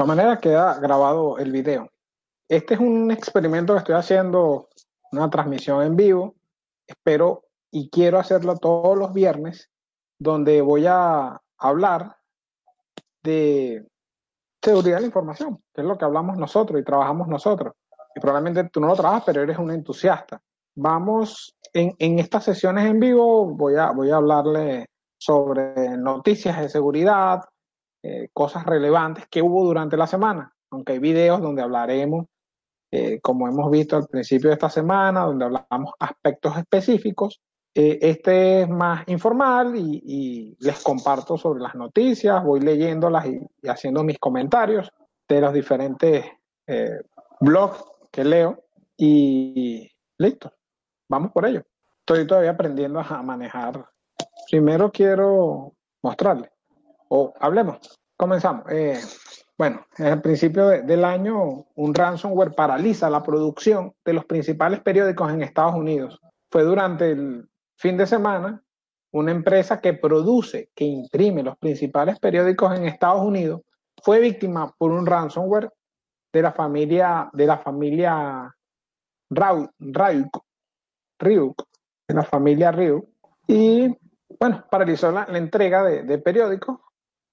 todas 0.00 0.16
maneras 0.16 0.38
queda 0.38 0.80
grabado 0.80 1.36
el 1.36 1.52
video. 1.52 1.90
Este 2.48 2.72
es 2.72 2.80
un 2.80 3.10
experimento 3.10 3.74
que 3.74 3.80
estoy 3.80 3.96
haciendo, 3.96 4.70
una 5.12 5.28
transmisión 5.28 5.82
en 5.82 5.94
vivo. 5.94 6.36
Espero 6.86 7.44
y 7.70 7.90
quiero 7.90 8.18
hacerlo 8.18 8.56
todos 8.56 8.96
los 8.96 9.12
viernes, 9.12 9.68
donde 10.18 10.62
voy 10.62 10.86
a 10.86 11.38
hablar 11.58 12.16
de 13.22 13.86
seguridad 14.62 14.96
de 14.96 15.00
la 15.02 15.06
información, 15.08 15.62
que 15.74 15.82
es 15.82 15.86
lo 15.86 15.98
que 15.98 16.06
hablamos 16.06 16.38
nosotros 16.38 16.80
y 16.80 16.84
trabajamos 16.84 17.28
nosotros. 17.28 17.74
Y 18.14 18.20
probablemente 18.20 18.70
tú 18.70 18.80
no 18.80 18.86
lo 18.86 18.96
trabajas, 18.96 19.24
pero 19.26 19.42
eres 19.42 19.58
un 19.58 19.70
entusiasta. 19.70 20.40
Vamos, 20.76 21.54
en, 21.74 22.18
estas 22.18 22.44
sesiones 22.44 22.86
en 22.86 23.00
vivo 23.00 23.54
voy 23.54 23.74
a 23.76 24.16
hablarle 24.16 24.86
sobre 25.18 25.98
noticias 25.98 26.58
de 26.58 26.70
seguridad, 26.70 27.42
eh, 28.02 28.28
cosas 28.32 28.64
relevantes 28.64 29.26
que 29.28 29.42
hubo 29.42 29.62
durante 29.64 29.96
la 29.96 30.06
semana, 30.06 30.54
aunque 30.70 30.92
hay 30.92 30.98
videos 30.98 31.42
donde 31.42 31.60
hablaremos, 31.60 32.26
eh, 32.90 33.20
como 33.20 33.46
hemos 33.46 33.70
visto 33.70 33.96
al 33.96 34.06
principio 34.06 34.48
de 34.48 34.54
esta 34.54 34.70
semana, 34.70 35.20
donde 35.20 35.44
hablamos 35.44 35.92
aspectos 35.98 36.56
específicos. 36.56 37.40
Eh, 37.74 37.98
este 38.00 38.62
es 38.62 38.68
más 38.68 39.06
informal 39.06 39.74
y, 39.76 40.56
les 40.58 40.82
comparto 40.82 41.36
sobre 41.36 41.60
las 41.60 41.74
noticias, 41.74 42.42
voy 42.42 42.60
leyéndolas 42.60 43.26
y, 43.26 43.38
y 43.62 43.68
haciendo 43.68 44.02
mis 44.02 44.18
comentarios 44.18 44.90
de 45.28 45.40
los 45.40 45.52
diferentes 45.52 46.24
blogs 47.40 47.84
que 48.12 48.24
leo 48.24 48.64
y 48.96 49.90
listo, 50.18 50.52
vamos 51.08 51.32
por 51.32 51.46
ello. 51.46 51.62
Estoy 51.98 52.26
todavía 52.26 52.52
aprendiendo 52.52 53.00
a 53.00 53.22
manejar. 53.22 53.86
Primero 54.50 54.90
quiero 54.90 55.74
mostrarles 56.02 56.50
o 57.10 57.34
hablemos. 57.38 57.99
Comenzamos. 58.20 58.66
Eh, 58.68 59.00
bueno, 59.56 59.86
al 59.96 60.20
principio 60.20 60.66
del 60.66 61.06
año, 61.06 61.64
un 61.74 61.94
ransomware 61.94 62.54
paraliza 62.54 63.08
la 63.08 63.22
producción 63.22 63.94
de 64.04 64.12
los 64.12 64.26
principales 64.26 64.80
periódicos 64.80 65.32
en 65.32 65.40
Estados 65.40 65.74
Unidos. 65.74 66.20
Fue 66.50 66.62
durante 66.62 67.12
el 67.12 67.48
fin 67.78 67.96
de 67.96 68.06
semana 68.06 68.62
una 69.12 69.32
empresa 69.32 69.80
que 69.80 69.94
produce, 69.94 70.68
que 70.74 70.84
imprime 70.84 71.42
los 71.42 71.56
principales 71.56 72.18
periódicos 72.18 72.76
en 72.76 72.84
Estados 72.84 73.24
Unidos, 73.24 73.62
fue 74.02 74.20
víctima 74.20 74.70
por 74.76 74.90
un 74.90 75.06
ransomware 75.06 75.72
de 76.30 76.42
la 76.42 76.52
familia 76.52 77.30
de 77.32 77.46
la 77.46 77.56
familia 77.56 78.54
Ryuk, 79.30 80.44
Ryuk, 81.18 81.62
de 82.06 82.14
la 82.14 82.24
familia 82.24 82.70
Ryuk, 82.70 83.08
y 83.46 83.88
bueno, 84.38 84.62
paralizó 84.70 85.10
la, 85.10 85.24
entrega 85.24 85.82
de 85.84 86.18
periódicos 86.18 86.80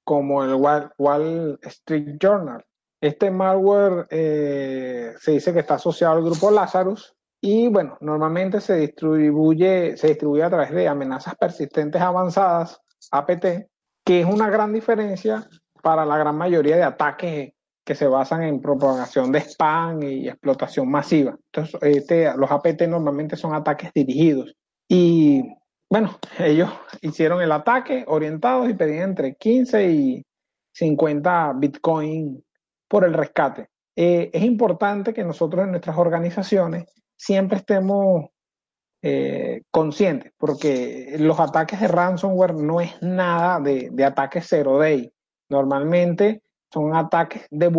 como 0.08 0.42
el 0.42 0.54
Wall, 0.54 1.60
Street 1.64 2.16
Journal. 2.18 2.64
Este 3.02 3.30
malware 3.30 4.08
eh, 4.10 5.14
se 5.20 5.32
dice 5.32 5.52
que 5.52 5.60
está 5.60 5.74
asociado 5.74 6.16
al 6.16 6.24
grupo 6.24 6.50
Lazarus 6.50 7.14
y 7.42 7.68
bueno, 7.68 7.98
normalmente 8.00 8.62
se 8.62 8.78
distribuye, 8.78 9.98
se 9.98 10.08
distribuye 10.08 10.44
a 10.44 10.50
través 10.50 10.72
de 10.72 10.88
amenazas 10.88 11.36
persistentes 11.36 12.02
avanzadas, 12.02 12.80
APT, 13.12 13.68
que 14.06 14.22
es 14.22 14.26
una 14.26 14.50
gran 14.50 14.72
diferencia 14.72 15.46
para 15.84 16.06
la 16.06 16.18
gran 16.18 16.38
mayoría 16.38 16.78
de 16.78 16.84
ataques 16.84 17.52
que 17.84 17.96
se 17.96 18.08
basan 18.08 18.44
en 18.44 18.62
propagación 18.62 19.34
de 19.34 19.40
spam 19.40 20.04
y 20.04 20.30
explotación 20.30 20.90
masiva. 20.90 21.38
Entonces, 21.52 21.82
este, 21.82 22.34
los 22.38 22.50
APT 22.50 22.84
normalmente 22.84 23.36
son 23.36 23.54
ataques 23.54 23.92
dirigidos. 23.94 24.56
Y 24.88 25.44
bueno, 25.90 26.18
ellos 26.40 26.70
hicieron 27.02 27.42
el 27.42 27.52
ataque 27.52 28.04
orientados 28.08 28.70
y 28.70 28.74
pedían 28.74 29.10
entre 29.10 29.36
15 29.36 29.90
y 29.90 30.26
50 30.74 31.54
Bitcoin 31.56 32.44
por 32.88 33.06
el 33.06 33.14
rescate. 33.14 33.70
Eh, 33.96 34.30
es 34.34 34.44
importante 34.44 35.14
que 35.14 35.24
nosotros 35.24 35.64
en 35.64 35.72
nuestras 35.72 35.98
organizaciones 35.98 36.86
siempre 37.16 37.58
estemos 37.58 38.26
eh, 39.02 39.64
conscientes, 39.72 40.34
porque 40.38 41.16
los 41.20 41.40
ataques 41.40 41.80
de 41.80 41.88
ransomware 41.88 42.54
no 42.54 42.82
es 42.82 43.02
nada 43.02 43.60
de, 43.60 43.90
de 43.92 44.06
ataques 44.06 44.46
zero 44.48 44.78
day. 44.78 45.12
Normalmente 45.50 46.44
son 46.72 46.96
ataques 46.96 47.48
de 47.50 47.70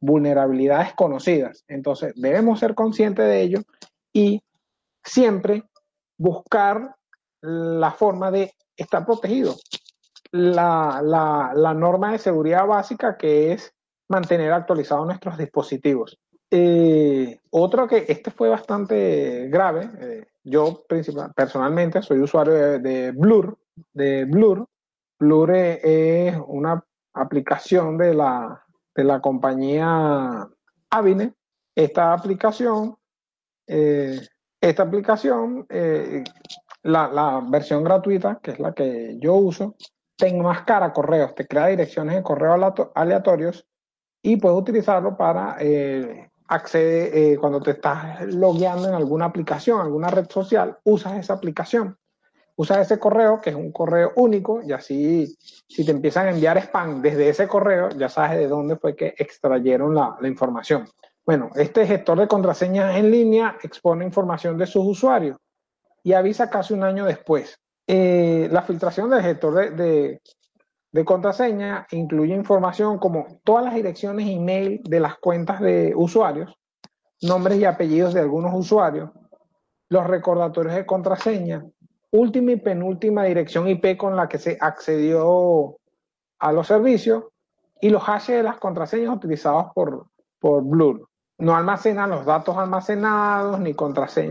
vulnerabilidades 0.00 0.94
conocidas. 0.94 1.64
Entonces, 1.66 2.14
debemos 2.14 2.60
ser 2.60 2.74
conscientes 2.74 3.26
de 3.26 3.42
ello 3.42 3.60
y 4.12 4.42
siempre 5.02 5.64
buscar 6.16 6.94
la 7.42 7.90
forma 7.92 8.30
de 8.30 8.54
estar 8.76 9.04
protegido. 9.04 9.54
La, 10.32 11.02
norma 11.76 12.12
de 12.12 12.18
seguridad 12.18 12.66
básica 12.66 13.16
que 13.16 13.52
es 13.52 13.72
mantener 14.08 14.52
actualizados 14.52 15.06
nuestros 15.06 15.38
dispositivos. 15.38 16.18
Eh, 16.50 17.38
otro 17.50 17.86
que 17.86 18.04
este 18.08 18.30
fue 18.30 18.48
bastante 18.48 19.48
grave, 19.48 19.88
eh, 20.00 20.26
yo 20.42 20.84
personalmente 21.34 22.02
soy 22.02 22.20
usuario 22.20 22.78
de, 22.80 23.12
Blur, 23.12 23.56
de 23.92 24.24
Blur. 24.24 24.66
Blur 25.18 25.54
es 25.54 26.36
una 26.46 26.84
aplicación 27.14 27.98
de 27.98 28.14
la, 28.14 28.64
de 28.94 29.04
la 29.04 29.20
compañía 29.20 30.48
Avine. 30.90 31.34
Esta 31.74 32.12
aplicación, 32.12 32.96
eh, 33.66 34.20
esta 34.60 34.82
aplicación 34.82 35.66
la, 36.82 37.42
versión 37.48 37.84
gratuita, 37.84 38.38
que 38.42 38.52
es 38.52 38.58
la 38.58 38.72
que 38.72 39.16
yo 39.18 39.34
uso, 39.34 39.76
te 40.16 40.28
enmascara 40.28 40.92
correos, 40.92 41.34
te 41.34 41.46
crea 41.46 41.68
direcciones 41.68 42.14
de 42.14 42.22
correo 42.22 42.54
aleatorios 42.94 43.66
y 44.22 44.36
puedes 44.36 44.58
utilizarlo 44.58 45.16
para 45.16 45.56
eh, 45.60 46.30
acceder, 46.48 47.10
eh, 47.14 47.36
cuando 47.38 47.60
te 47.60 47.72
estás 47.72 48.22
logueando 48.26 48.88
en 48.88 48.94
alguna 48.94 49.26
aplicación, 49.26 49.80
alguna 49.80 50.08
red 50.08 50.28
social, 50.28 50.78
usas 50.84 51.18
esa 51.18 51.34
aplicación. 51.34 51.96
Usas 52.56 52.78
ese 52.78 52.98
correo, 52.98 53.40
que 53.40 53.50
es 53.50 53.56
un 53.56 53.72
correo 53.72 54.12
único, 54.16 54.60
y 54.62 54.72
así, 54.72 55.34
si 55.66 55.86
te 55.86 55.92
empiezan 55.92 56.26
a 56.26 56.30
enviar 56.30 56.58
spam 56.58 57.00
desde 57.00 57.30
ese 57.30 57.48
correo, 57.48 57.88
ya 57.90 58.10
sabes 58.10 58.38
de 58.38 58.48
dónde 58.48 58.76
fue 58.76 58.94
que 58.94 59.14
extrayeron 59.16 59.94
la, 59.94 60.18
la 60.20 60.28
información. 60.28 60.86
Bueno, 61.24 61.48
este 61.54 61.86
gestor 61.86 62.18
de 62.18 62.28
contraseñas 62.28 62.96
en 62.96 63.10
línea 63.10 63.56
expone 63.62 64.04
información 64.04 64.58
de 64.58 64.66
sus 64.66 64.84
usuarios 64.84 65.38
y 66.02 66.12
avisa 66.12 66.50
casi 66.50 66.74
un 66.74 66.84
año 66.84 67.04
después. 67.04 67.58
Eh, 67.86 68.48
la 68.50 68.62
filtración 68.62 69.10
del 69.10 69.22
gestor 69.22 69.74
de, 69.74 70.20
contraseña 71.04 71.86
incluye 71.90 72.34
información 72.34 72.98
como 72.98 73.40
todas 73.44 73.64
las 73.64 73.74
direcciones 73.74 74.28
email 74.28 74.80
de 74.84 75.00
las 75.00 75.18
cuentas 75.18 75.60
de 75.60 75.92
usuarios, 75.96 76.54
nombres 77.22 77.58
y 77.58 77.64
apellidos 77.64 78.14
de 78.14 78.20
algunos 78.20 78.54
usuarios, 78.54 79.10
los 79.88 80.06
recordatorios 80.06 80.74
de 80.74 80.86
contraseña, 80.86 81.64
última 82.12 82.52
y 82.52 82.56
penúltima 82.56 83.24
dirección 83.24 83.68
IP 83.68 83.96
con 83.96 84.16
la 84.16 84.28
que 84.28 84.38
se 84.38 84.56
accedió 84.60 85.76
a 86.38 86.52
los 86.52 86.66
servicios 86.66 87.24
y 87.80 87.90
los 87.90 88.02
hashes 88.02 88.36
de 88.36 88.42
las 88.42 88.58
contraseñas 88.58 89.14
utilizados 89.14 89.66
por, 89.74 90.06
por 90.38 90.62
Blur 90.62 91.09
no 91.40 91.56
almacenan 91.56 92.10
los 92.10 92.24
datos 92.24 92.56
almacenados, 92.56 93.58
ni, 93.58 93.74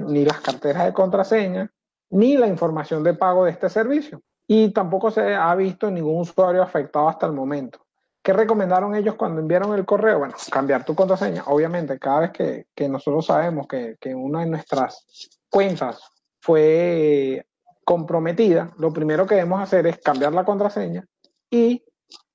ni 0.07 0.25
las 0.25 0.41
carteras 0.41 0.85
de 0.85 0.93
contraseña, 0.93 1.71
ni 2.11 2.37
la 2.37 2.47
información 2.47 3.03
de 3.03 3.13
pago 3.13 3.45
de 3.45 3.51
este 3.51 3.69
servicio. 3.69 4.21
Y 4.47 4.71
tampoco 4.71 5.11
se 5.11 5.35
ha 5.35 5.53
visto 5.55 5.91
ningún 5.91 6.21
usuario 6.21 6.63
afectado 6.63 7.09
hasta 7.09 7.25
el 7.25 7.33
momento. 7.33 7.79
¿Qué 8.21 8.33
recomendaron 8.33 8.95
ellos 8.95 9.15
cuando 9.15 9.41
enviaron 9.41 9.73
el 9.73 9.85
correo? 9.85 10.19
Bueno, 10.19 10.35
cambiar 10.51 10.83
tu 10.83 10.93
contraseña. 10.93 11.43
Obviamente, 11.47 11.97
cada 11.99 12.21
vez 12.21 12.31
que, 12.75 12.89
nosotros 12.89 13.25
sabemos 13.25 13.67
que, 13.67 13.97
que, 13.99 14.13
una 14.13 14.41
de 14.41 14.47
nuestras 14.47 15.29
cuentas 15.49 16.01
fue 16.41 17.45
comprometida, 17.83 18.71
lo 18.77 18.91
primero 18.91 19.25
que 19.25 19.35
debemos 19.35 19.61
hacer 19.61 19.87
es 19.87 19.97
cambiar 19.99 20.33
la 20.33 20.45
contraseña 20.45 21.05
y 21.49 21.83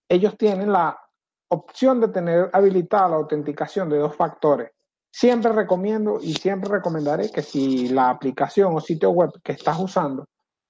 ellos 0.09 0.37
tienen 0.37 0.73
la 0.73 0.99
opción 1.49 2.01
de 2.01 2.09
tener 2.09 2.51
habilitada 2.53 3.11
la 3.11 3.17
autenticación 3.17 3.89
de 3.89 3.99
dos 3.99 4.17
factores. 4.17 4.71
Siempre 5.17 5.53
recomiendo 5.53 6.19
y 6.21 6.35
siempre 6.35 6.69
recomendaré 6.69 7.31
que 7.31 7.41
si 7.41 7.89
la 7.89 8.11
aplicación 8.11 8.75
o 8.75 8.81
sitio 8.81 9.11
web 9.11 9.31
que 9.45 9.53
estás 9.53 9.79
usando 9.79 10.27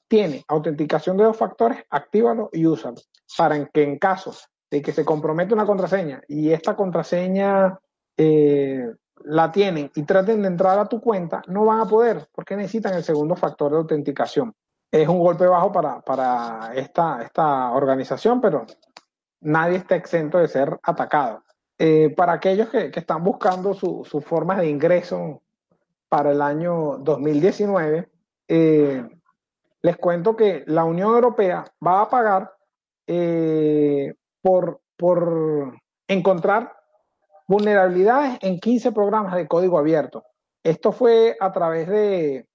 tiene 0.06 0.44
autenticación 0.49 1.17
de 1.17 1.25
dos 1.25 1.38
factores, 1.38 1.82
actívalo 1.88 2.50
y 2.52 2.67
úsalo. 2.67 2.96
Para 3.38 3.64
que 3.64 3.82
en 3.82 3.99
caso 3.99 4.35
de 4.70 4.82
que 4.82 4.93
se 4.93 5.02
comprometa 5.02 5.55
una 5.55 5.64
contraseña 5.64 6.20
y 6.29 6.52
esta 6.52 6.76
contraseña 6.76 7.79
eh, 8.19 8.87
la 9.23 9.50
tienen 9.50 9.91
y 9.94 10.02
traten 10.02 10.43
de 10.43 10.49
entrar 10.49 10.79
a 10.79 10.90
tu 10.90 11.00
cuenta, 11.00 11.40
no 11.47 11.64
van 11.64 11.81
a 11.81 11.87
poder 11.87 12.29
porque 12.31 12.55
necesitan 12.55 12.93
el 12.93 13.02
segundo 13.02 13.37
factor 13.37 13.73
de 13.73 13.79
autenticación. 13.79 14.55
Es 14.93 15.08
un 15.08 15.20
golpe 15.20 15.47
bajo 15.47 15.73
para, 15.73 16.02
para 16.02 16.75
esta, 16.75 17.23
esta 17.23 17.73
organización, 17.73 18.43
pero 18.43 18.67
nadie 19.40 19.79
está 19.79 19.97
exento 19.97 20.37
de 20.37 20.49
ser 20.49 20.79
atacado. 20.82 21.44
Eh, 21.79 22.11
para 22.17 22.35
aquellos 22.35 22.69
que, 22.69 22.93
están 22.94 23.25
buscando 23.25 23.75
sus 23.75 24.25
formas 24.25 24.59
de 24.59 24.69
ingreso 24.69 25.43
para 26.09 26.31
el 26.31 26.41
año 26.41 26.99
2019, 26.99 28.09
eh, 28.47 29.09
les 29.82 29.97
cuento 29.97 30.37
que 30.37 30.62
la 30.67 30.85
Unión 30.85 31.12
Europea 31.12 31.65
va 31.85 32.03
a 32.03 32.09
pagar 32.09 32.55
eh, 33.06 34.15
por, 34.41 34.81
por 34.97 35.75
encontrar 36.06 36.76
vulnerabilidades 37.49 38.38
en 38.43 38.61
15 38.61 38.93
programas 38.93 39.35
de 39.35 39.49
código 39.49 39.79
abierto. 39.79 40.25
Esto 40.62 40.93
fue 40.93 41.37
a 41.41 41.53
través 41.53 41.88
de 41.88 42.47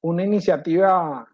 una 0.00 0.22
iniciativa 0.22 1.28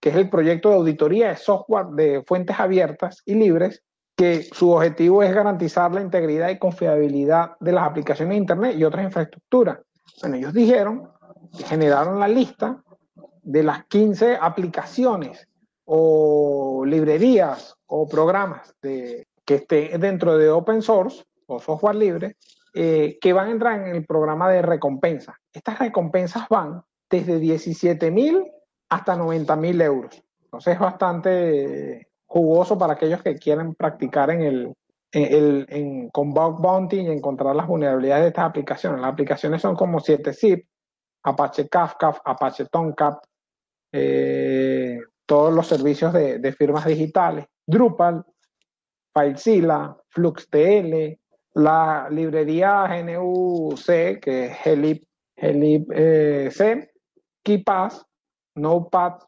que 0.00 0.08
es 0.10 0.16
el 0.16 0.30
proyecto 0.30 0.68
de 0.68 0.76
auditoría 0.76 1.28
de 1.28 1.36
software 1.36 1.86
de 1.86 2.22
fuentes 2.26 2.58
abiertas 2.58 3.22
y 3.24 3.34
libres, 3.34 3.82
que 4.18 4.42
su 4.52 4.72
objetivo 4.72 5.22
es 5.22 5.32
garantizar 5.32 5.92
la 5.94 6.00
integridad 6.00 6.48
y 6.48 6.58
confiabilidad 6.58 7.52
de 7.60 7.70
las 7.70 7.86
aplicaciones 7.86 8.32
de 8.32 8.38
Internet 8.38 8.76
y 8.76 8.82
otras 8.82 9.04
infraestructuras. 9.04 9.78
Bueno, 10.20 10.36
ellos 10.36 10.52
dijeron 10.52 11.08
generaron 11.66 12.18
la 12.18 12.26
lista 12.26 12.82
de 13.42 13.62
las 13.62 13.86
15 13.86 14.36
aplicaciones 14.40 15.46
o 15.84 16.84
librerías 16.84 17.76
o 17.86 18.08
programas 18.08 18.74
que 18.82 19.24
estén 19.46 20.00
dentro 20.00 20.36
de 20.36 20.50
open 20.50 20.82
source 20.82 21.24
o 21.46 21.60
software 21.60 21.94
libre 21.94 22.36
eh, 22.74 23.18
que 23.20 23.32
van 23.32 23.48
a 23.48 23.52
entrar 23.52 23.80
en 23.80 23.94
el 23.94 24.04
programa 24.04 24.50
de 24.50 24.62
recompensa. 24.62 25.38
Estas 25.52 25.78
recompensas 25.78 26.48
van 26.50 26.82
desde 27.08 27.38
17 27.38 28.10
mil 28.10 28.44
hasta 28.88 29.14
90 29.14 29.54
mil 29.56 29.80
euros. 29.80 30.20
Entonces 30.42 30.74
es 30.74 30.80
bastante 30.80 32.07
jugoso 32.28 32.78
para 32.78 32.92
aquellos 32.92 33.22
que 33.22 33.36
quieren 33.36 33.74
practicar 33.74 34.30
en 34.30 34.42
el, 34.42 34.74
en, 35.12 36.10
con 36.10 36.32
bug 36.32 36.60
bounty 36.60 37.00
y 37.00 37.06
encontrar 37.06 37.56
las 37.56 37.66
vulnerabilidades 37.66 38.24
de 38.24 38.28
estas 38.28 38.44
aplicaciones. 38.44 39.00
Las 39.00 39.12
aplicaciones 39.12 39.62
son 39.62 39.74
como 39.74 39.98
7zip, 39.98 40.64
Apache 41.24 41.68
Kafka, 41.68 42.20
Apache 42.24 42.66
Tomcat, 42.66 43.18
eh, 43.92 44.98
todos 45.26 45.52
los 45.52 45.66
servicios 45.66 46.12
de, 46.12 46.52
firmas 46.52 46.86
digitales, 46.86 47.46
Drupal, 47.66 48.24
FileZilla, 49.14 49.96
FluxTL, 50.10 51.18
la 51.54 52.08
librería 52.10 52.86
GNU-C, 52.86 54.20
que 54.20 54.46
es 54.46 54.66
Helip, 54.66 55.04
Helip 55.34 55.90
eh, 55.94 56.50
C, 56.52 56.92
KeePass, 57.42 58.04
Notepad++, 58.56 59.18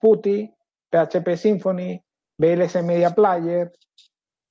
Putty, 0.00 0.50
PHP 0.90 1.36
Symfony, 1.36 2.02
VLC 2.38 2.82
Media 2.82 3.10
Player 3.14 3.72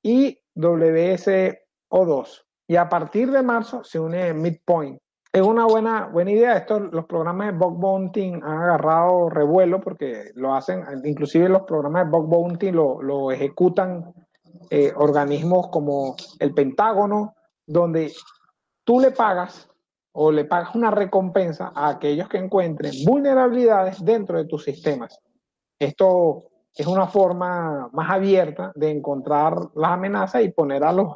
y 0.04 0.40
WSO2. 0.56 2.46
Y 2.68 2.76
a 2.76 2.88
partir 2.88 3.32
de 3.32 3.42
marzo 3.42 3.84
se 3.84 4.00
une 4.00 4.34
Midpoint, 4.34 5.00
es 5.32 5.44
una 5.44 5.66
buena, 5.66 6.08
buena 6.08 6.32
idea. 6.32 6.58
Esto, 6.58 6.80
los 6.80 7.06
programas 7.06 7.48
de 7.48 7.58
bug 7.58 7.78
bounty 7.80 8.34
han 8.34 8.44
agarrado 8.44 9.30
revuelo 9.30 9.80
porque 9.80 10.32
lo 10.36 10.56
hacen, 10.56 10.84
inclusive 11.04 11.48
los 11.50 11.64
programas 11.64 12.06
de 12.06 12.12
bug 12.12 12.28
bounty 12.28 12.72
lo, 12.72 13.02
lo 13.02 13.32
ejecutan 13.32 14.12
eh, 14.72 14.92
organismos 14.96 15.68
como 15.68 16.16
el 16.40 16.54
Pentágono, 16.54 17.36
donde 17.68 18.12
tú 18.84 19.00
le 19.00 19.12
pagas 19.12 19.70
o 20.12 20.32
le 20.32 20.46
pagas 20.46 20.74
una 20.74 20.90
recompensa 20.90 21.72
a 21.76 21.90
aquellos 21.90 22.28
que 22.28 22.38
encuentren 22.38 22.92
vulnerabilidades 23.06 24.04
dentro 24.04 24.40
de 24.40 24.46
tus 24.46 24.64
sistemas. 24.64 25.20
Esto 25.80 26.44
es 26.76 26.86
una 26.86 27.08
forma 27.08 27.90
más 27.94 28.12
abierta 28.12 28.72
de 28.76 28.92
encontrar 28.92 29.56
las 29.76 29.92
amenazas 29.92 30.44
y 30.44 30.50
poner 30.50 30.84
a 30.84 30.92
los 30.92 31.16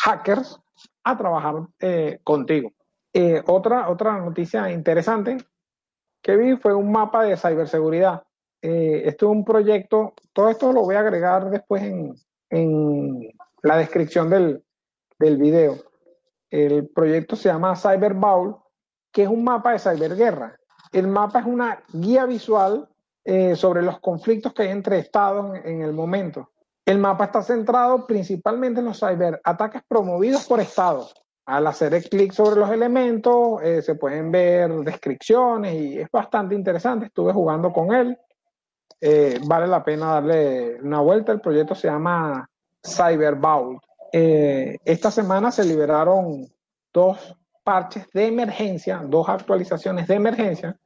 hackers 0.00 0.58
a 1.04 1.16
trabajar 1.16 1.56
eh, 1.80 2.20
contigo. 2.22 2.72
Eh, 3.12 3.42
otra, 3.46 3.88
otra 3.88 4.18
noticia 4.18 4.70
interesante 4.70 5.36
que 6.22 6.36
vi 6.36 6.56
fue 6.56 6.74
un 6.74 6.92
mapa 6.92 7.24
de 7.24 7.36
ciberseguridad. 7.36 8.22
Eh, 8.62 9.02
esto 9.06 9.26
es 9.26 9.32
un 9.32 9.44
proyecto, 9.44 10.14
todo 10.32 10.50
esto 10.50 10.72
lo 10.72 10.82
voy 10.82 10.94
a 10.94 11.00
agregar 11.00 11.50
después 11.50 11.82
en, 11.82 12.14
la 13.62 13.76
descripción 13.76 14.30
del, 14.30 14.64
del, 15.18 15.36
video. 15.36 15.76
El 16.50 16.88
proyecto 16.88 17.36
se 17.36 17.48
llama 17.48 17.76
Cyberbaul, 17.76 18.56
que 19.12 19.22
es 19.22 19.28
un 19.28 19.44
mapa 19.44 19.72
de 19.72 19.78
ciberguerra. 19.78 20.58
El 20.92 21.06
mapa 21.06 21.40
es 21.40 21.46
una 21.46 21.82
guía 21.92 22.26
visual 22.26 22.88
eh, 23.30 23.54
sobre 23.54 23.82
los 23.82 24.00
conflictos 24.00 24.52
que 24.52 24.62
hay 24.62 24.70
entre 24.70 24.98
estados 24.98 25.56
en, 25.64 25.82
el 25.82 25.92
momento. 25.92 26.50
El 26.84 26.98
mapa 26.98 27.26
está 27.26 27.42
centrado 27.42 28.06
principalmente 28.06 28.80
en 28.80 28.86
los 28.86 28.98
ciberataques 28.98 29.82
promovidos 29.86 30.46
por 30.46 30.60
estados 30.60 31.14
al 31.50 31.66
hacer 31.66 32.00
clic 32.08 32.32
sobre 32.32 32.60
los 32.60 32.70
elementos 32.70 33.60
eh, 33.62 33.82
se 33.82 33.96
pueden 33.96 34.30
ver 34.30 34.70
descripciones 34.84 35.74
y 35.74 35.98
es 35.98 36.08
bastante 36.10 36.54
interesante. 36.54 37.06
Estuve 37.06 37.32
jugando 37.32 37.72
con 37.72 37.92
él. 37.92 38.16
Eh, 39.00 39.40
vale 39.46 39.66
la 39.66 39.82
pena 39.82 40.14
darle 40.14 40.80
una 40.80 41.00
vuelta. 41.00 41.32
El 41.32 41.40
proyecto 41.40 41.74
se 41.74 41.88
llama 41.88 42.48
Cyberbound. 42.84 43.80
Eh, 44.12 44.76
esta 44.84 45.10
semana 45.10 45.50
se 45.50 45.64
liberaron 45.64 46.46
dos 46.92 47.36
parches 47.64 48.06
de 48.12 48.26
emergencia, 48.26 49.02
dos 49.04 49.28
actualizaciones 49.28 50.06
de 50.06 50.14
emergencia 50.14 50.76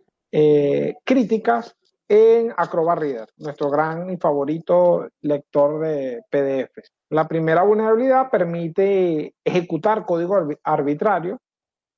críticas 1.05 1.77
en 2.09 2.53
Acrobat 2.57 2.99
Reader, 2.99 3.29
nuestro 3.39 3.71
gran 3.71 4.11
y 4.11 4.17
favorito 4.17 5.09
lector 5.23 5.81
de 5.81 6.23
PDFs. 6.31 6.93
La 7.11 7.27
primera 7.27 7.63
vulnerabilidad 7.63 8.31
permite 8.31 9.35
ejecutar 9.45 10.05
código 10.05 10.49
arbitrario, 10.63 11.41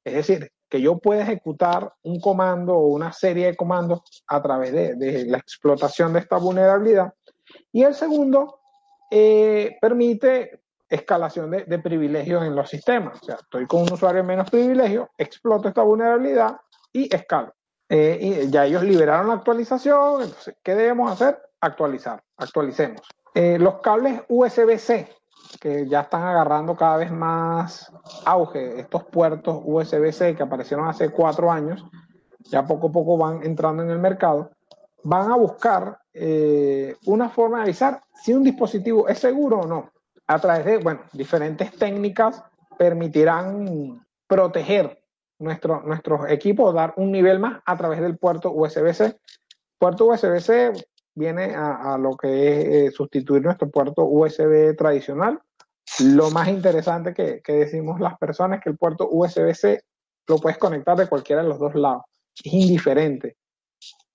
es 0.05 0.14
decir, 0.14 0.50
que 0.69 0.81
yo 0.81 0.99
pueda 0.99 1.23
ejecutar 1.23 1.93
un 2.03 2.20
comando 2.20 2.75
o 2.75 2.88
una 2.88 3.12
serie 3.12 3.47
de 3.47 3.56
comandos 3.56 4.00
a 4.26 4.43
través 4.43 4.73
de, 4.73 5.25
la 5.26 5.38
explotación 5.38 6.12
de 6.12 6.20
esta 6.20 6.37
vulnerabilidad. 6.38 7.12
Y 7.73 7.82
el 7.82 7.94
segundo 7.94 8.61
eh, 9.11 9.76
permite 9.81 10.61
escalación 10.88 11.50
de, 11.50 11.64
de, 11.64 11.79
privilegios 11.79 12.44
en 12.44 12.55
los 12.55 12.69
sistemas. 12.69 13.20
O 13.23 13.25
sea, 13.25 13.37
estoy 13.37 13.67
con 13.67 13.82
un 13.82 13.93
usuario 13.93 14.23
menos 14.23 14.50
privilegio, 14.50 15.11
exploto 15.19 15.69
esta 15.69 15.82
vulnerabilidad 15.82 16.56
y 16.93 17.12
escalo. 17.14 17.56
Eh, 17.88 18.47
ya 18.50 18.67
ellos 18.67 18.83
liberaron 18.83 19.29
la 19.29 19.35
actualización, 19.35 20.23
entonces, 20.23 20.56
¿qué 20.62 20.75
debemos 20.75 21.11
hacer? 21.12 21.41
Actualizar, 21.61 22.23
actualicemos. 22.37 23.00
Eh, 23.35 23.59
los 23.59 23.81
cables 23.81 24.23
USB-C, 24.29 25.09
que 25.61 25.87
ya 25.87 26.00
están 26.00 26.23
agarrando 26.23 26.75
cada 26.75 26.97
vez 26.97 27.12
más 27.12 27.93
auge, 28.25 28.81
estos 28.81 29.05
puertos 29.05 29.61
USB-C 29.65 30.35
que 30.35 30.43
aparecieron 30.43 30.88
hace 30.88 31.11
cuatro 31.11 31.50
años, 31.50 31.85
ya 32.41 32.67
poco 32.67 32.88
a 32.88 32.93
poco 32.93 33.17
van 33.17 33.44
entrando 33.44 33.83
en 33.83 33.91
el 33.91 33.99
mercado, 33.99 34.50
van 35.05 35.31
a 35.31 35.37
buscar 35.37 35.99
eh, 36.12 36.97
una 37.06 37.29
forma 37.29 37.59
de 37.59 37.65
avisar 37.65 38.03
si 38.15 38.33
un 38.33 38.43
dispositivo 38.43 39.06
es 39.09 39.19
seguro 39.19 39.61
o 39.61 39.67
no. 39.67 39.91
A 40.27 40.38
través 40.41 40.65
de, 40.65 40.79
bueno, 40.79 41.03
diferentes 41.12 41.71
técnicas 41.77 42.43
permitirán 42.76 44.05
proteger 44.26 44.99
nuestro, 45.38 45.83
nuestros 45.83 46.28
equipos, 46.31 46.75
dar 46.75 46.95
un 46.97 47.12
nivel 47.12 47.38
más 47.38 47.62
a 47.64 47.76
través 47.76 48.00
del 48.00 48.19
puerto 48.19 48.52
USB-C. 48.52 49.19
Puerto 49.78 50.07
USB-C 50.07 50.73
viene 51.14 51.55
a, 51.55 51.97
lo 51.99 52.16
que 52.16 52.28
es 52.28 52.66
eh, 52.66 52.90
sustituir 52.90 53.43
nuestro 53.43 53.71
puerto 53.71 54.05
USB 54.05 54.76
tradicional. 54.76 55.40
Lo 56.00 56.31
más 56.31 56.49
interesante 56.49 57.14
que, 57.14 57.40
que 57.43 57.52
decimos 57.52 58.00
las 58.00 58.19
personas 58.19 58.59
es 58.59 58.64
que 58.64 58.71
el 58.71 58.76
puerto 58.76 59.09
USB-C 59.11 59.81
lo 60.28 60.38
puedes 60.38 60.59
conectar 60.59 60.97
de 60.97 61.09
cualquiera 61.09 61.43
de 61.43 61.49
los 61.49 61.59
dos 61.59 61.75
lados. 61.75 62.02
Es 62.45 62.52
indiferente 62.52 63.37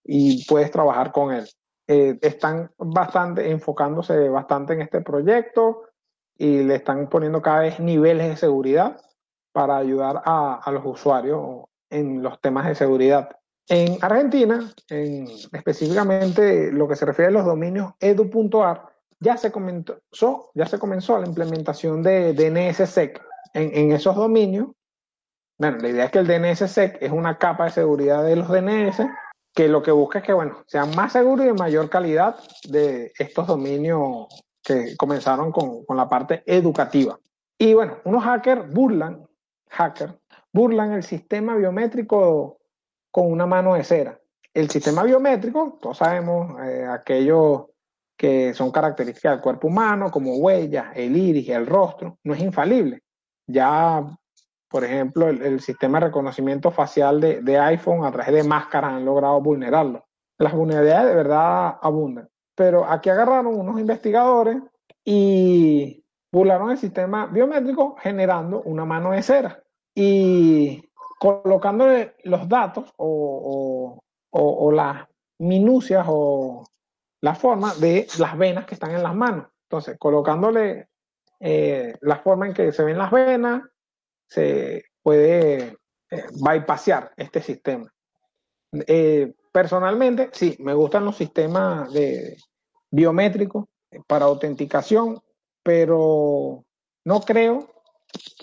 y 0.04 0.46
puedes 0.46 0.72
trabajar 0.72 1.12
con 1.12 1.34
él. 1.34 1.48
Eh, 1.88 2.18
están 2.22 2.72
bastante 2.78 3.50
enfocándose 3.50 4.30
bastante 4.30 4.74
en 4.74 4.82
este 4.82 5.01
proyecto 5.01 5.84
y 6.38 6.63
le 6.63 6.75
están 6.75 7.10
poniendo 7.10 7.42
cada 7.42 7.62
vez 7.62 7.80
niveles 7.80 8.30
de 8.30 8.38
seguridad 8.38 8.98
para 9.51 9.77
ayudar 9.77 10.22
a, 10.25 10.62
a 10.63 10.72
los 10.72 10.86
usuarios 10.86 11.65
en 11.89 12.22
los 12.24 12.39
temas 12.41 12.67
de 12.67 12.75
seguridad. 12.75 13.29
En 13.67 13.98
Argentina, 14.01 14.74
en, 14.89 15.27
específicamente 15.51 16.72
lo 16.72 16.88
que 16.88 16.96
se 16.96 17.05
refiere 17.05 17.29
a 17.29 17.31
los 17.34 17.46
dominios 17.46 17.93
edu.ar, 18.00 18.89
ya 19.20 19.38
se 19.38 19.51
comenzó, 19.51 20.51
ya 20.55 20.65
se 20.65 20.79
comenzó 20.79 21.17
la 21.20 21.27
implementación 21.27 22.01
de 22.01 22.34
DNSSEC 22.34 23.22
en, 23.53 23.72
en 23.74 23.91
esos 23.91 24.15
dominios. 24.15 24.67
Bueno, 25.58 25.77
la 25.77 25.89
idea 25.89 26.05
es 26.05 26.12
que 26.12 26.20
el 26.20 26.27
DNSSEC 26.27 26.98
es 27.01 27.12
una 27.12 27.38
capa 27.38 27.65
de 27.65 27.72
seguridad 27.72 28.24
de 28.24 28.36
los 28.36 28.50
DNS 28.50 29.08
que 29.53 29.67
lo 29.67 29.84
que 29.84 29.91
busca 29.91 30.20
es 30.20 30.25
que, 30.25 30.34
bueno, 30.34 30.63
sean 30.65 30.96
más 30.96 31.13
seguros 31.13 31.46
y 31.46 31.50
de 31.50 31.53
mayor 31.53 31.89
calidad 31.89 32.38
de 32.70 33.12
estos 33.17 33.48
dominios 33.48 34.27
que 34.63 34.96
comenzaron 34.98 35.51
con, 35.51 35.86
con 35.86 35.98
la 35.98 36.08
parte 36.08 36.43
educativa. 36.46 37.20
Y 37.58 37.74
bueno, 37.74 37.98
unos 38.05 38.24
hackers 38.24 38.72
burlan, 38.72 39.27
hackers, 39.72 40.13
burlan 40.54 40.94
el 40.94 41.04
sistema 41.04 41.56
biométrico 41.56 42.60
con 43.10 43.32
una 43.32 43.46
mano 43.46 43.75
de 43.75 43.84
cera. 43.84 44.20
El 44.54 44.70
sistema 44.70 45.04
biométrico, 45.04 45.78
todos 45.82 45.98
sabemos, 45.98 46.60
eh, 46.62 46.86
aquellos 46.86 47.66
que 48.18 48.54
son 48.54 48.72
características 48.72 49.34
del 49.34 49.42
cuerpo 49.42 49.68
humano, 49.68 50.12
como 50.12 50.36
huellas, 50.38 50.88
el 50.96 51.16
iris, 51.16 51.50
el 51.50 51.66
rostro, 51.66 52.20
no 52.24 52.34
es 52.34 52.42
infalible. 52.42 53.01
Ya, 53.48 54.06
por 54.70 54.84
ejemplo, 54.84 55.30
el, 55.30 55.60
sistema 55.62 56.00
de 56.00 56.08
reconocimiento 56.08 56.70
facial 56.70 57.20
de, 57.20 57.42
de, 57.42 57.58
iPhone 57.58 58.06
a 58.06 58.12
través 58.12 58.34
de 58.34 58.44
máscaras 58.44 58.94
han 58.94 59.06
logrado 59.06 59.42
vulnerarlo. 59.42 60.06
Las 60.38 60.54
vulnerabilidades 60.54 61.10
de 61.10 61.16
verdad 61.16 61.78
abundan. 61.82 62.30
Pero 62.56 62.86
aquí 62.86 63.10
agarraron 63.10 63.60
unos 63.60 63.80
investigadores 63.80 64.58
y 65.04 66.00
burlaron 66.32 66.72
el 66.72 66.78
sistema 66.78 67.28
biométrico 67.28 67.96
generando 67.98 68.62
una 68.62 68.86
mano 68.86 69.12
de 69.12 69.22
cera 69.22 69.64
y 69.94 70.82
colocándole 71.20 72.16
los 72.24 72.48
datos 72.48 72.94
o, 72.98 74.02
o, 74.32 74.72
las 74.72 75.08
minucias 75.40 76.06
o 76.08 76.64
la 77.22 77.36
forma 77.36 77.74
de 77.76 78.08
las 78.18 78.38
venas 78.38 78.66
que 78.66 78.74
están 78.74 78.92
en 78.92 79.04
las 79.04 79.14
manos. 79.14 79.48
Entonces, 79.70 79.98
colocándole 80.00 80.88
eh, 81.40 81.96
la 82.02 82.18
forma 82.18 82.48
en 82.48 82.54
que 82.54 82.72
se 82.72 82.84
ven 82.84 82.98
las 82.98 83.12
venas, 83.12 83.62
se 84.28 84.86
puede 85.04 85.78
eh, 86.10 86.24
bypassear 86.42 87.12
este 87.18 87.42
sistema. 87.42 87.92
Eh, 88.88 89.34
personalmente, 89.52 90.30
sí, 90.32 90.56
me 90.60 90.74
gustan 90.74 91.06
los 91.06 91.18
sistemas 91.18 91.92
de 91.94 92.38
biométricos 92.90 93.66
para 94.08 94.26
autenticación, 94.26 95.22
pero 95.63 96.65
no 97.06 97.22
creo, 97.22 97.68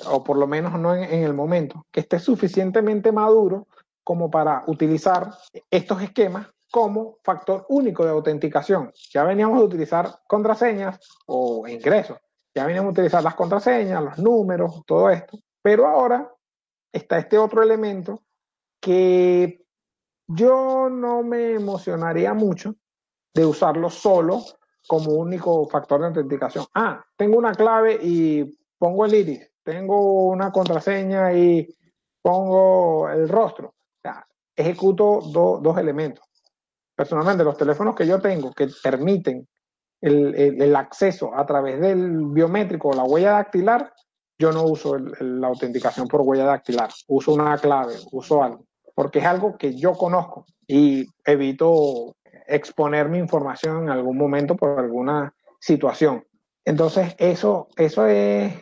o 0.06 0.24
por 0.24 0.36
lo 0.36 0.46
menos 0.46 0.78
no 0.78 0.94
en, 0.94 1.22
el 1.22 1.34
momento, 1.34 1.86
que 1.90 2.00
esté 2.00 2.18
suficientemente 2.18 3.12
maduro 3.12 3.68
como 4.04 4.30
para 4.30 4.64
utilizar 4.66 5.30
estos 5.70 6.02
esquemas 6.02 6.48
como 6.70 7.18
factor 7.22 7.66
único 7.68 8.04
de 8.04 8.10
autenticación. 8.10 8.92
Ya 9.10 9.24
veníamos 9.24 9.60
a 9.60 9.64
utilizar 9.64 10.20
contraseñas 10.26 10.98
o 11.26 11.66
ingresos, 11.66 12.18
ya 12.54 12.66
veníamos 12.66 12.90
a 12.90 12.92
utilizar 12.92 13.22
las 13.22 13.34
contraseñas, 13.34 14.02
los 14.02 14.18
números, 14.18 14.82
todo 14.86 15.10
esto, 15.10 15.38
pero 15.62 15.86
ahora 15.86 16.30
está 16.92 17.18
este 17.18 17.38
otro 17.38 17.62
elemento 17.62 18.22
que 18.80 19.64
yo 20.26 20.88
no 20.90 21.22
me 21.22 21.54
emocionaría 21.54 22.34
mucho 22.34 22.74
de 23.34 23.46
usarlo 23.46 23.90
solo 23.90 24.44
como 24.88 25.12
único 25.12 25.68
factor 25.68 26.00
de 26.00 26.06
autenticación. 26.08 26.64
Ah, 26.74 27.04
tengo 27.16 27.38
una 27.38 27.52
clave 27.52 27.96
y 28.02 28.58
pongo 28.76 29.04
el 29.04 29.14
iris, 29.14 29.48
tengo 29.62 30.24
una 30.30 30.50
contraseña 30.50 31.32
y 31.32 31.68
pongo 32.20 33.08
el 33.08 33.28
rostro. 33.28 33.74
Ejecuto 34.56 35.20
do, 35.32 35.60
dos 35.62 35.78
elementos 35.78 36.28
personalmente 36.98 37.44
los 37.44 37.56
teléfonos 37.56 37.94
que 37.94 38.08
yo 38.08 38.18
tengo 38.18 38.52
que 38.52 38.66
permiten 38.82 39.46
el, 40.00 40.34
el, 40.34 40.74
acceso 40.74 41.32
a 41.32 41.46
través 41.46 41.80
del 41.80 42.26
biométrico 42.26 42.88
o 42.88 42.92
la 42.92 43.04
huella 43.04 43.32
dactilar, 43.32 43.92
yo 44.36 44.50
no 44.50 44.64
uso 44.64 44.98
la 44.98 45.46
autenticación 45.46 46.08
por 46.08 46.22
huella 46.22 46.44
dactilar, 46.44 46.90
uso 47.06 47.34
una 47.34 47.56
clave, 47.58 47.94
uso 48.10 48.42
algo, 48.42 48.64
porque 48.96 49.20
es 49.20 49.26
algo 49.26 49.56
que 49.56 49.76
yo 49.76 49.92
conozco 49.92 50.44
y 50.66 51.06
evito 51.24 52.16
exponer 52.48 53.08
mi 53.08 53.18
información 53.18 53.84
en 53.84 53.90
algún 53.90 54.16
momento 54.16 54.56
por 54.56 54.78
alguna 54.78 55.34
situación. 55.60 56.24
Entonces, 56.64 57.14
eso, 57.18 57.68
eso 57.76 58.06
es 58.06 58.52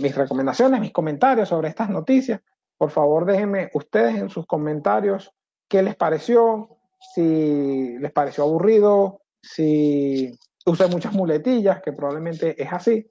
mis 0.00 0.14
recomendaciones, 0.14 0.80
mis 0.80 0.92
comentarios 0.92 1.48
sobre 1.48 1.68
estas 1.68 1.90
noticias. 1.90 2.40
Por 2.76 2.90
favor, 2.90 3.24
déjenme 3.24 3.70
ustedes 3.74 4.16
en 4.16 4.28
sus 4.28 4.46
comentarios 4.46 5.32
qué 5.68 5.82
les 5.82 5.94
pareció, 5.94 6.68
si 7.14 7.96
les 7.98 8.12
pareció 8.12 8.44
aburrido, 8.44 9.20
si 9.40 10.36
usé 10.66 10.86
muchas 10.88 11.12
muletillas, 11.12 11.82
que 11.82 11.92
probablemente 11.92 12.60
es 12.60 12.72
así. 12.72 13.06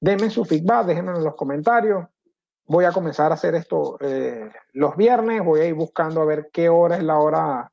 Denme 0.00 0.30
su 0.30 0.44
feedback, 0.44 0.86
déjenme 0.86 1.12
en 1.12 1.24
los 1.24 1.34
comentarios. 1.34 2.06
Voy 2.66 2.84
a 2.84 2.92
comenzar 2.92 3.30
a 3.32 3.34
hacer 3.34 3.54
esto 3.54 3.96
eh, 4.00 4.50
los 4.72 4.96
viernes, 4.96 5.44
voy 5.44 5.60
a 5.60 5.66
ir 5.66 5.74
buscando 5.74 6.20
a 6.20 6.24
ver 6.24 6.50
qué 6.52 6.68
hora 6.68 6.96
es 6.96 7.02
la 7.02 7.18
hora 7.18 7.72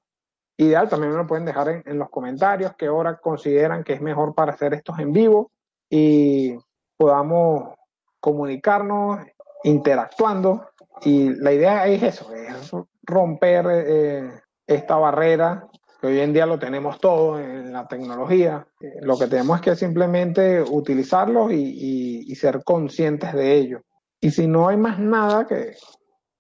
ideal. 0.58 0.90
También 0.90 1.12
me 1.12 1.18
lo 1.18 1.28
pueden 1.28 1.46
dejar 1.46 1.70
en, 1.70 1.84
en 1.86 1.98
los 1.98 2.10
comentarios, 2.10 2.74
qué 2.78 2.90
hora 2.90 3.18
consideran 3.18 3.84
que 3.84 3.94
es 3.94 4.02
mejor 4.02 4.36
para 4.36 4.54
hacer 4.54 4.74
estos 4.74 5.00
en 5.00 5.14
vivo 5.14 5.52
y 5.90 6.56
podamos 6.98 7.76
comunicarnos, 8.20 9.26
interactuando. 9.64 10.70
Y 11.02 11.30
la 11.36 11.54
idea 11.54 11.88
es 11.88 12.04
eso, 12.04 12.34
es 12.34 12.72
romper 13.04 13.66
eh, 13.70 14.32
esta 14.66 14.98
barrera, 14.98 15.68
que 16.02 16.08
hoy 16.08 16.20
en 16.20 16.34
día 16.34 16.46
lo 16.46 16.60
tenemos 16.60 17.00
todo 17.00 17.40
en 17.40 17.72
la 17.72 17.88
tecnología, 17.88 18.68
eh, 18.82 19.00
lo 19.02 19.18
que 19.18 19.28
tenemos 19.28 19.58
es 19.58 19.62
que 19.64 19.76
simplemente 19.76 20.62
utilizarlo 20.62 21.52
y, 21.52 22.26
y, 22.28 22.36
ser 22.36 22.64
conscientes 22.64 23.34
de 23.34 23.54
ello. 23.54 23.82
Y 24.20 24.32
si 24.32 24.48
no 24.48 24.68
hay 24.68 24.78
más 24.78 25.00
nada 25.00 25.46
que, 25.48 25.76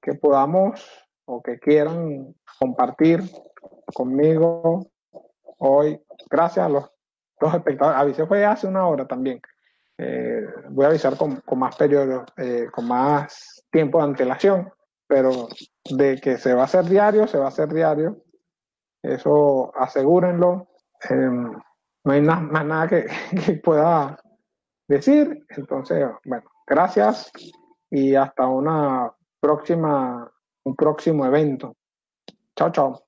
que 0.01 0.13
podamos 0.15 0.81
o 1.25 1.41
que 1.41 1.57
quieran 1.59 2.35
compartir 2.59 3.23
conmigo 3.93 4.87
hoy, 5.59 5.99
gracias 6.29 6.65
a 6.65 6.69
los, 6.69 6.89
los 7.39 7.53
espectadores, 7.53 7.99
avisé 7.99 8.25
fue 8.25 8.45
hace 8.45 8.67
una 8.67 8.87
hora 8.87 9.07
también. 9.07 9.41
Eh, 9.97 10.45
voy 10.69 10.85
a 10.85 10.89
avisar 10.89 11.17
con, 11.17 11.37
con 11.41 11.59
más 11.59 11.75
periodo, 11.75 12.25
eh, 12.37 12.67
con 12.71 12.87
más 12.87 13.63
tiempo 13.71 13.97
de 13.97 14.03
antelación 14.03 14.71
pero 15.07 15.47
de 15.89 16.17
que 16.17 16.37
se 16.37 16.53
va 16.53 16.61
a 16.61 16.65
hacer 16.65 16.85
diario, 16.85 17.27
se 17.27 17.37
va 17.37 17.45
a 17.45 17.49
hacer 17.49 17.73
diario. 17.73 18.23
Eso 19.01 19.71
asegúrenlo. 19.75 20.67
Eh, 21.09 21.15
no 21.15 22.13
hay 22.13 22.21
na 22.21 22.39
más 22.39 22.65
nada 22.65 22.87
que, 22.87 23.05
que, 23.45 23.53
pueda 23.53 24.19
decir. 24.87 25.45
Entonces, 25.49 26.05
bueno, 26.25 26.49
gracias 26.67 27.31
y 27.89 28.15
hasta 28.15 28.47
una 28.47 29.11
próxima, 29.39 30.29
un 30.63 30.75
próximo 30.75 31.25
evento. 31.25 31.75
Chao, 32.55 32.71
chao. 32.71 33.01